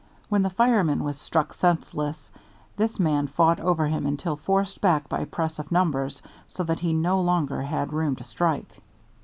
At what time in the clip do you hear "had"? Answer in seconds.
7.61-7.93